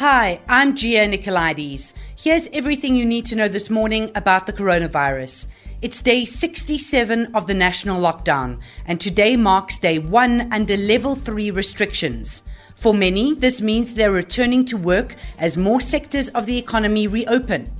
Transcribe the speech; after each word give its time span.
Hi, 0.00 0.40
I'm 0.48 0.76
Gia 0.76 1.06
Nicolaides. 1.06 1.92
Here's 2.16 2.48
everything 2.54 2.96
you 2.96 3.04
need 3.04 3.26
to 3.26 3.36
know 3.36 3.48
this 3.48 3.68
morning 3.68 4.10
about 4.14 4.46
the 4.46 4.52
coronavirus. 4.54 5.46
It's 5.82 6.00
day 6.00 6.24
67 6.24 7.34
of 7.34 7.46
the 7.46 7.52
national 7.52 8.00
lockdown, 8.00 8.60
and 8.86 8.98
today 8.98 9.36
marks 9.36 9.76
day 9.76 9.98
one 9.98 10.50
under 10.50 10.74
level 10.74 11.14
three 11.14 11.50
restrictions. 11.50 12.42
For 12.74 12.94
many, 12.94 13.34
this 13.34 13.60
means 13.60 13.92
they're 13.92 14.10
returning 14.10 14.64
to 14.72 14.78
work 14.78 15.16
as 15.36 15.58
more 15.58 15.82
sectors 15.82 16.30
of 16.30 16.46
the 16.46 16.56
economy 16.56 17.06
reopen. 17.06 17.70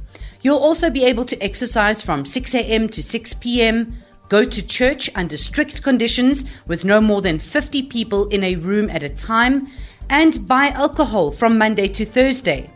You'll 0.43 0.59
also 0.59 0.91
be 0.91 1.07
able 1.07 1.25
to 1.25 1.43
exercise 1.43 2.02
from 2.02 2.27
6 2.27 2.55
a.m. 2.55 2.91
to 2.91 3.02
6 3.02 3.32
p.m., 3.32 3.95
go 4.29 4.45
to 4.45 4.66
church 4.66 5.09
under 5.14 5.39
strict 5.39 5.82
conditions 5.82 6.45
with 6.66 6.84
no 6.84 7.00
more 7.00 7.23
than 7.23 7.39
50 7.39 7.84
people 7.84 8.29
in 8.29 8.45
a 8.45 8.57
room 8.57 8.91
at 8.91 9.02
a 9.02 9.09
time, 9.09 9.68
and 10.11 10.49
buy 10.49 10.71
alcohol 10.71 11.31
from 11.31 11.57
Monday 11.57 11.87
to 11.87 12.05
Thursday. 12.05 12.69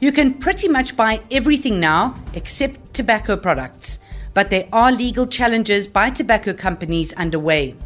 You 0.00 0.10
can 0.10 0.34
pretty 0.34 0.66
much 0.66 0.96
buy 0.96 1.22
everything 1.30 1.78
now 1.78 2.16
except 2.34 2.92
tobacco 2.92 3.36
products, 3.36 4.00
but 4.34 4.50
there 4.50 4.68
are 4.72 4.90
legal 4.90 5.28
challenges 5.28 5.86
by 5.86 6.10
tobacco 6.10 6.52
companies 6.52 7.12
underway. 7.12 7.76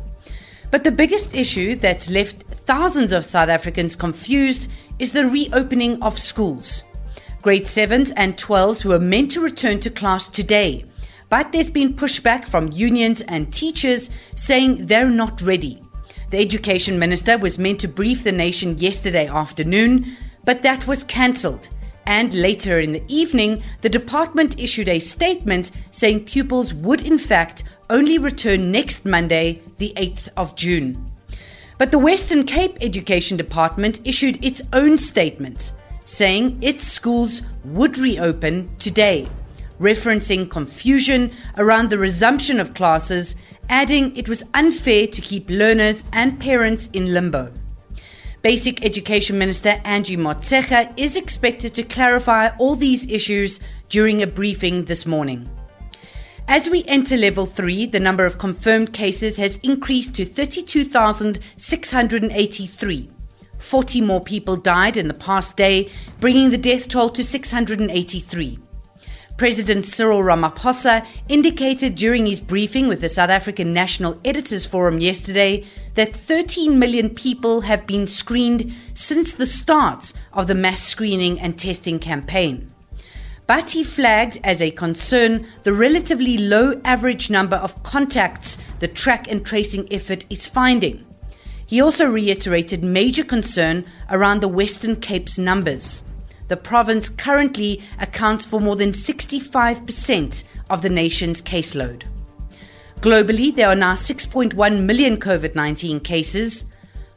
But 0.71 0.83
the 0.83 0.91
biggest 0.91 1.35
issue 1.35 1.77
that's 1.77 2.11
left 2.11 2.43
thousands 2.51 3.13
of 3.13 3.27
South 3.27 3.51
Africans 3.51 3.97
confused 3.97 4.71
is 4.99 5.13
the 5.13 5.29
reopening 5.29 6.03
of 6.03 6.19
schools. 6.19 6.83
Grade 7.43 7.67
7s 7.67 8.15
and 8.17 8.39
12s 8.39 8.87
were 8.87 8.99
meant 8.99 9.31
to 9.33 9.43
return 9.43 9.79
to 9.81 9.91
class 9.91 10.31
today, 10.31 10.87
but 11.29 11.53
there's 11.53 11.71
been 11.71 11.93
pushback 11.93 12.49
from 12.49 12.73
unions 12.73 13.21
and 13.21 13.53
teachers 13.53 14.09
saying 14.37 14.87
they're 14.87 15.11
not 15.11 15.43
ready. 15.43 15.86
The 16.31 16.39
Education 16.39 16.99
Minister 16.99 17.39
was 17.39 17.57
meant 17.57 17.79
to 17.81 17.89
brief 17.89 18.25
the 18.25 18.33
nation 18.33 18.79
yesterday 18.79 19.29
afternoon, 19.29 20.17
but 20.45 20.63
that 20.63 20.87
was 20.89 21.05
cancelled. 21.05 21.69
And 22.05 22.35
later 22.35 22.81
in 22.81 22.93
the 22.93 23.05
evening, 23.07 23.63
the 23.81 23.89
department 23.89 24.59
issued 24.59 24.89
a 24.89 24.99
statement 24.99 25.71
saying 25.93 26.25
pupils 26.25 26.75
would, 26.75 27.03
in 27.03 27.19
fact, 27.19 27.63
only 27.89 28.19
return 28.19 28.73
next 28.73 29.05
Monday, 29.05 29.63
the 29.79 29.93
8th 29.97 30.29
of 30.37 30.57
June. 30.57 31.13
But 31.79 31.93
the 31.93 31.99
Western 31.99 32.45
Cape 32.45 32.77
Education 32.81 33.37
Department 33.37 34.01
issued 34.05 34.45
its 34.45 34.63
own 34.73 34.99
statement, 34.99 35.71
saying 36.05 36.59
its 36.61 36.83
schools 36.85 37.43
would 37.65 37.99
reopen 37.99 38.71
today, 38.79 39.29
referencing 39.81 40.51
confusion 40.51 41.31
around 41.57 41.91
the 41.91 41.99
resumption 41.99 42.59
of 42.59 42.75
classes 42.75 43.37
adding 43.69 44.17
it 44.17 44.29
was 44.29 44.45
unfair 44.55 45.07
to 45.07 45.21
keep 45.21 45.51
learners 45.51 46.05
and 46.13 46.41
parents 46.41 46.89
in 46.93 47.13
limbo. 47.13 47.53
Basic 48.43 48.85
Education 48.85 49.39
Minister 49.39 49.81
Angie 49.85 50.17
Motshekga 50.17 50.93
is 50.97 51.17
expected 51.17 51.75
to 51.75 51.83
clarify 51.83 52.51
all 52.59 52.77
these 52.77 53.09
issues 53.09 53.59
during 53.89 54.23
a 54.23 54.27
briefing 54.27 54.85
this 54.85 55.07
morning. 55.07 55.51
As 56.49 56.71
we 56.71 56.85
enter 56.85 57.17
level 57.17 57.45
3, 57.45 57.87
the 57.87 57.99
number 57.99 58.25
of 58.25 58.39
confirmed 58.39 58.93
cases 58.93 59.37
has 59.37 59.57
increased 59.65 60.15
to 60.15 60.25
32,683. 60.25 63.11
40 63.59 64.01
more 64.01 64.21
people 64.21 64.55
died 64.55 64.97
in 64.97 65.09
the 65.09 65.15
past 65.15 65.57
day, 65.57 65.91
bringing 66.21 66.51
the 66.51 66.59
death 66.59 66.89
toll 66.89 67.11
to 67.11 67.25
683. 67.25 68.61
President 69.37 69.85
Cyril 69.85 70.23
Ramaphosa 70.23 71.07
indicated 71.29 71.95
during 71.95 72.25
his 72.25 72.41
briefing 72.41 72.89
with 72.89 73.03
the 73.03 73.09
South 73.11 73.29
African 73.29 73.75
National 73.75 74.19
Editors 74.25 74.65
Forum 74.65 74.99
yesterday 74.99 75.67
that 75.95 76.17
13 76.17 76.79
million 76.79 77.11
people 77.11 77.63
have 77.63 77.87
been 77.87 78.07
screened 78.07 78.73
since 78.95 79.35
the 79.35 79.45
start 79.45 80.15
of 80.33 80.47
the 80.47 80.55
mass 80.55 80.83
screening 80.83 81.39
and 81.39 81.59
testing 81.59 81.99
campaign. 81.99 82.73
But 83.47 83.73
he 83.73 83.85
flagged 83.85 84.39
as 84.43 84.63
a 84.63 84.71
concern 84.71 85.47
the 85.65 85.75
relatively 85.75 86.39
low 86.39 86.81
average 86.83 87.29
number 87.29 87.57
of 87.57 87.83
contacts 87.83 88.57
the 88.79 88.89
track 88.89 89.31
and 89.31 89.45
tracing 89.45 89.87
effort 89.93 90.25
is 90.31 90.47
finding. 90.47 91.05
He 91.67 91.81
also 91.81 92.07
reiterated 92.07 92.83
major 92.83 93.25
concern 93.25 93.85
around 94.09 94.41
the 94.41 94.49
Western 94.49 94.97
Cape's 94.97 95.39
numbers 95.39 96.05
the 96.49 96.57
province 96.57 97.09
currently 97.09 97.83
accounts 98.01 98.45
for 98.45 98.61
more 98.61 98.77
than 98.77 98.93
65% 98.93 100.45
of 100.71 100.83
the 100.83 100.89
nation's 100.89 101.43
caseload. 101.43 102.05
Globally, 103.01 103.55
there 103.55 103.69
are 103.69 103.77
now 103.77 103.95
6.1 103.95 104.85
million 104.85 105.19
COVID 105.19 105.55
19 105.55 106.01
cases. 106.01 106.65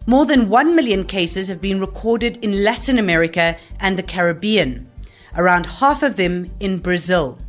More 0.06 0.26
than 0.26 0.50
1 0.50 0.76
million 0.76 1.04
cases 1.04 1.48
have 1.48 1.62
been 1.62 1.80
recorded 1.80 2.38
in 2.44 2.64
Latin 2.64 2.98
America 2.98 3.58
and 3.80 3.98
the 3.98 4.04
Caribbean, 4.04 4.90
around 5.36 5.66
half 5.66 6.04
of 6.04 6.16
them 6.16 6.52
in 6.60 6.80
Brazil. 6.80 7.40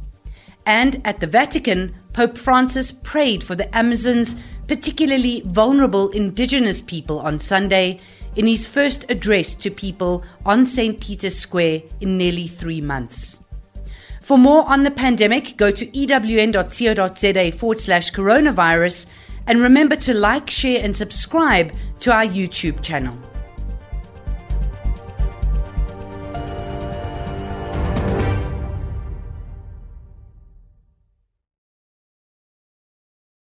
And 0.66 1.00
at 1.04 1.20
the 1.20 1.26
Vatican, 1.26 1.94
Pope 2.12 2.36
Francis 2.36 2.92
prayed 2.92 3.42
for 3.42 3.54
the 3.54 3.74
Amazon's 3.76 4.36
particularly 4.68 5.42
vulnerable 5.46 6.10
indigenous 6.10 6.80
people 6.80 7.18
on 7.20 7.38
Sunday 7.38 7.98
in 8.36 8.46
his 8.46 8.66
first 8.66 9.10
address 9.10 9.54
to 9.54 9.70
people 9.70 10.24
on 10.46 10.66
St. 10.66 11.00
Peter's 11.00 11.38
Square 11.38 11.82
in 12.00 12.16
nearly 12.16 12.46
three 12.46 12.80
months. 12.80 13.40
For 14.20 14.38
more 14.38 14.68
on 14.68 14.84
the 14.84 14.90
pandemic, 14.90 15.56
go 15.56 15.70
to 15.70 15.86
ewn.co.za 15.86 17.52
forward 17.52 17.80
slash 17.80 18.12
coronavirus 18.12 19.06
and 19.46 19.60
remember 19.60 19.96
to 19.96 20.14
like, 20.14 20.50
share, 20.50 20.84
and 20.84 20.94
subscribe 20.94 21.72
to 22.00 22.12
our 22.12 22.24
YouTube 22.24 22.82
channel. 22.82 23.16